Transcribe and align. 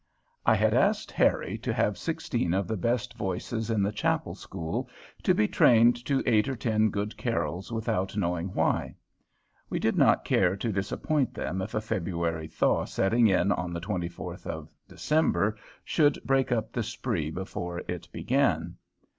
I 0.47 0.55
had 0.55 0.73
asked 0.73 1.11
Harry 1.11 1.59
to 1.59 1.71
have 1.71 1.95
sixteen 1.95 2.55
of 2.55 2.67
the 2.67 2.75
best 2.75 3.13
voices 3.13 3.69
in 3.69 3.83
the 3.83 3.91
chapel 3.91 4.33
school 4.33 4.89
to 5.21 5.35
be 5.35 5.47
trained 5.47 5.95
to 6.07 6.23
eight 6.25 6.47
or 6.49 6.55
ten 6.55 6.89
good 6.89 7.15
Carols 7.17 7.71
without 7.71 8.17
knowing 8.17 8.47
why. 8.47 8.95
We 9.69 9.77
did 9.77 9.95
not 9.97 10.25
care 10.25 10.55
to 10.57 10.71
disappoint 10.71 11.35
them 11.35 11.61
if 11.61 11.75
a 11.75 11.81
February 11.81 12.47
thaw 12.47 12.85
setting 12.85 13.27
in 13.27 13.51
on 13.51 13.73
the 13.73 13.79
24th 13.79 14.47
of 14.47 14.73
December 14.87 15.55
should 15.85 16.17
break 16.25 16.51
up 16.51 16.71
the 16.71 16.81
spree 16.81 17.29
before 17.29 17.83
it 17.87 18.07
began. 18.11 18.77